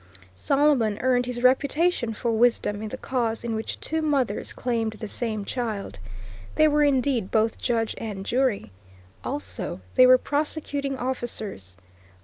Solomon 0.33 0.97
earned 1.01 1.27
his 1.27 1.43
reputation 1.43 2.11
for 2.15 2.31
wisdom 2.31 2.81
in 2.81 2.89
the 2.89 2.97
cause 2.97 3.43
in 3.43 3.53
which 3.53 3.79
two 3.79 4.01
mothers 4.01 4.51
claimed 4.51 4.93
the 4.93 5.07
same 5.07 5.45
child. 5.45 5.99
They 6.55 6.67
were 6.67 6.83
indeed 6.83 7.29
both 7.29 7.59
judge 7.59 7.93
and 7.99 8.25
jury. 8.25 8.71
Also 9.23 9.79
they 9.93 10.07
were 10.07 10.17
prosecuting 10.17 10.97
officers. 10.97 11.77